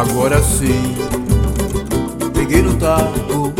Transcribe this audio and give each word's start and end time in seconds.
Agora 0.00 0.42
sim, 0.42 0.96
peguei 2.32 2.62
no 2.62 2.72
taco. 2.76 3.52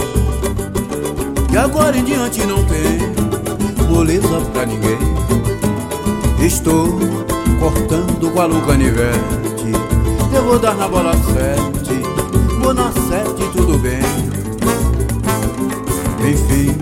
E 1.52 1.56
agora 1.58 1.94
em 1.94 2.02
diante 2.02 2.46
não 2.46 2.64
tem 2.64 3.86
moleza 3.86 4.40
pra 4.50 4.64
ninguém. 4.64 4.96
Estou 6.40 6.98
cortando 7.58 8.32
com 8.32 8.40
a 8.40 8.46
luca 8.46 8.68
canivete. 8.68 9.70
Eu 10.32 10.44
vou 10.44 10.58
dar 10.58 10.74
na 10.76 10.88
bola 10.88 11.12
sete, 11.12 12.00
vou 12.58 12.72
na 12.72 12.90
sete, 12.90 13.46
tudo 13.52 13.76
bem. 13.76 14.00
Enfim, 16.26 16.74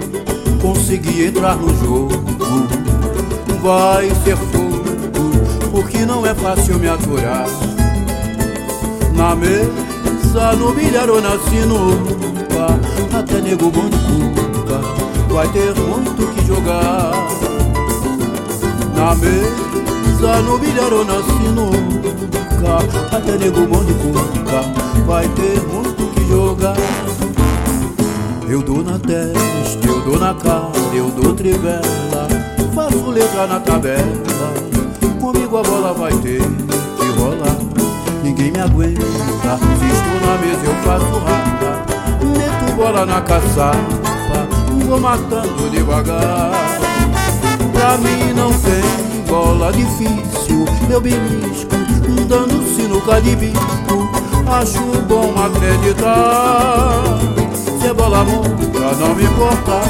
consegui 0.63 1.25
entrar 1.25 1.57
no 1.57 1.77
jogo. 1.85 2.15
Vai 3.61 4.09
ser 4.23 4.37
fogo, 4.37 4.85
porque 5.73 6.07
não 6.07 6.25
é 6.25 6.33
fácil 6.33 6.79
me 6.79 6.89
aturar. 6.89 7.68
Na 9.19 9.35
mesa, 9.35 10.53
no 10.57 10.73
bilhar 10.73 11.11
ou 11.11 11.21
na 11.21 11.37
sinuca, 11.41 12.79
até 13.19 13.41
nego 13.41 13.69
bom 13.69 13.89
de 13.91 13.99
cuca, 13.99 14.81
vai 15.29 15.49
ter 15.49 15.75
muito 15.75 16.25
que 16.35 16.47
jogar. 16.47 17.11
Na 18.95 19.17
mesa, 19.17 20.41
no 20.43 20.57
bilhar 20.57 20.93
ou 20.93 21.05
na 21.05 21.17
sinuca, 21.17 22.79
até 23.11 23.37
nego 23.39 23.67
bom 23.67 23.85
de 23.85 23.93
cuca, 23.95 24.63
vai 25.05 25.29
ter 25.31 25.61
muito 25.63 26.15
que 26.15 26.29
jogar. 26.29 26.77
Eu 28.49 28.63
dou 28.63 28.85
na 28.85 29.01
testa, 29.01 29.85
eu 29.85 30.01
dou 30.03 30.21
na 30.21 30.33
cara, 30.35 30.71
eu 30.95 31.11
dou 31.11 31.35
trivela, 31.35 32.29
faço 32.73 33.11
letra 33.11 33.49
na 33.49 33.59
tabela, 33.59 34.55
comigo 35.21 35.57
a 35.57 35.63
bola 35.65 35.93
vai 35.93 36.13
ter 36.19 36.41
ninguém 38.39 38.53
me 38.53 38.61
aguenta. 38.61 39.01
Estou 39.01 40.21
na 40.25 40.39
mesa 40.39 40.65
eu 40.65 40.75
faço 40.85 41.19
rata, 41.19 41.85
meto 42.25 42.77
bola 42.77 43.05
na 43.05 43.21
caçapa, 43.21 44.49
vou 44.87 45.01
matando 45.01 45.69
devagar. 45.71 46.53
Pra 47.73 47.99
mim 47.99 48.33
não 48.35 48.53
tem 48.53 49.25
bola 49.27 49.73
difícil, 49.73 50.65
eu 50.89 51.01
belisco, 51.01 51.75
dando 52.29 52.63
sinuca 52.75 53.21
de 53.21 53.35
bico. 53.37 54.09
Acho 54.47 54.81
bom 55.07 55.35
acreditar, 55.43 57.19
se 57.81 57.87
é 57.87 57.93
bola 57.93 58.25
monta 58.25 58.97
não 58.99 59.15
me 59.15 59.25
importa. 59.25 59.81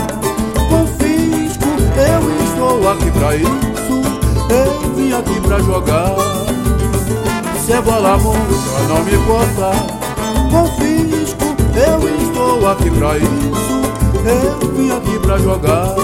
Confisco, 0.69 1.69
eu 1.97 2.45
estou 2.45 2.91
aqui 2.91 3.11
pra 3.13 3.37
isso, 3.37 4.03
eu 4.51 4.95
vim 4.95 5.13
aqui 5.13 5.41
pra 5.41 5.61
jogar 5.61 6.38
se 7.79 7.81
é 7.81 7.83
bola 7.83 8.19
monta, 8.19 8.39
não 8.89 9.05
me 9.05 9.15
importa. 9.15 9.71
Confisco, 10.51 11.57
eu 11.77 12.09
estou 12.23 12.69
aqui 12.69 12.91
pra 12.91 13.17
isso. 13.19 13.49
Eu 14.25 14.73
vim 14.73 14.91
aqui 14.91 15.19
pra 15.21 15.39
jogar. 15.39 15.95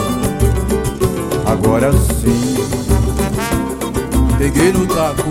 Agora 1.47 1.93
sim, 1.93 2.57
peguei 4.39 4.73
no 4.73 4.87
taco. 4.87 5.25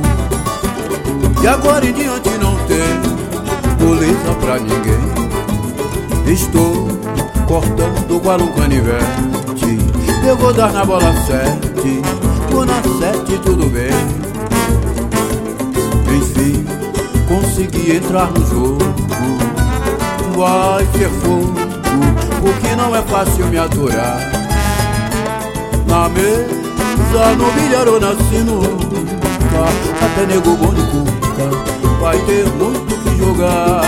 E 1.42 1.48
agora 1.48 1.86
em 1.86 1.94
diante 1.94 2.30
não 2.42 2.56
tem 2.68 3.86
moleza 3.86 4.34
pra 4.42 4.60
ninguém. 4.60 5.14
Estou 6.28 6.88
cortando 7.48 8.22
com 8.22 8.32
a 8.32 8.38
canivete. 8.54 9.80
Eu 10.26 10.38
vou 10.38 10.54
dar 10.54 10.72
na 10.72 10.86
bola 10.86 11.14
sete, 11.26 12.02
vou 12.50 12.66
na 12.66 12.82
sete, 13.00 13.38
tudo 13.40 13.70
bem. 13.70 13.93
Consegui 17.64 17.96
entrar 17.98 18.32
no 18.32 18.46
jogo. 18.46 18.78
Vai 20.36 20.86
ser 20.98 21.10
fogo, 21.22 21.54
porque 22.42 22.76
não 22.76 22.96
é 22.96 23.02
fácil 23.04 23.46
me 23.48 23.58
aturar. 23.58 24.20
Na 25.88 26.10
mesa, 26.10 27.36
no 27.38 27.52
bilhar 27.52 27.88
ou 27.88 28.00
na 28.00 28.16
sinuca, 28.16 29.70
até 30.02 30.26
nego 30.26 30.56
bom 30.58 30.74
de 30.74 30.82
vai 32.02 32.18
ter 32.20 32.46
muito 32.54 32.96
que 33.04 33.18
jogar. 33.18 33.82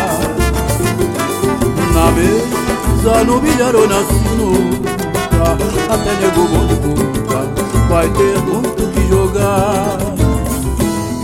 Na 1.94 2.12
mesa, 2.12 3.24
no 3.24 3.40
bilhar 3.40 3.76
ou 3.76 3.88
na 3.88 4.04
sinuca, 4.04 5.58
até 5.90 6.14
nego 6.22 6.48
bom 6.48 6.68
de 6.68 6.76
vai 7.90 8.08
ter 8.10 8.40
muito 8.42 8.94
que 8.94 9.08
jogar. 9.10 9.98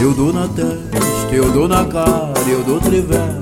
Eu 0.02 0.14
dou 0.14 0.34
na 0.34 0.48
testa, 0.48 1.01
eu 1.32 1.52
dou 1.52 1.68
na 1.68 1.86
cara, 1.86 2.34
eu 2.48 2.64
dou 2.64 2.80
trivela. 2.80 3.40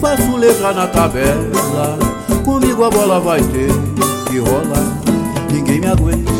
Faço 0.00 0.36
letra 0.36 0.72
na 0.72 0.86
tabela 0.86 1.98
Comigo 2.42 2.84
a 2.84 2.90
bola 2.90 3.20
vai 3.20 3.42
ter 3.42 3.68
que 4.26 4.38
rolar. 4.38 4.98
Ninguém 5.52 5.80
me 5.80 5.86
aguenta 5.88 6.32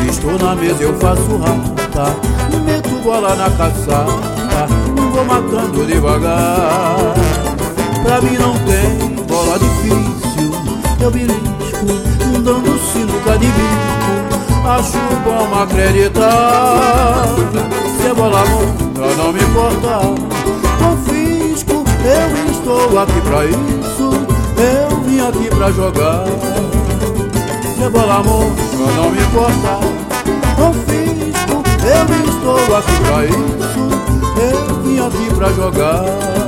Se 0.00 0.08
estou 0.08 0.38
na 0.38 0.56
mesa 0.56 0.82
eu 0.82 0.94
faço 0.98 1.36
rata. 1.36 2.16
Meto 2.64 3.02
bola 3.04 3.36
na 3.36 3.48
caçada 3.50 4.66
Vou 5.12 5.24
matando 5.24 5.86
devagar. 5.86 7.14
Pra 8.02 8.20
mim 8.20 8.36
não 8.38 8.54
tem 8.64 9.24
bola 9.26 9.58
difícil 9.58 10.52
Eu 11.00 11.10
belisco, 11.10 11.86
dando 12.42 12.78
sinuca 12.92 13.38
de 13.38 13.46
bico 13.46 14.68
Acho 14.68 14.98
bom 15.24 15.62
acreditar 15.62 17.26
se 18.00 18.06
é 18.06 18.14
bola 18.14 18.42
monta, 19.00 19.14
não 19.16 19.32
me 19.32 19.40
importa 19.40 20.00
Confisco, 20.78 21.84
eu 22.04 22.50
estou 22.50 22.98
aqui 22.98 23.20
pra 23.22 23.46
isso. 23.46 24.10
Eu 24.56 25.00
vim 25.02 25.20
aqui 25.20 25.48
pra 25.54 25.70
jogar. 25.70 26.24
Se 27.76 27.82
é 27.82 27.88
bola 27.88 28.22
monta, 28.22 28.62
não 28.96 29.10
me 29.10 29.20
importa 29.20 29.80
Confisco, 30.56 31.62
eu 31.84 32.04
estou 32.24 32.76
aqui 32.76 32.92
pra 33.04 33.24
isso. 33.26 33.80
Eu 34.40 34.82
vim 34.82 35.00
aqui 35.00 35.34
pra 35.34 35.48
jogar 35.52 36.39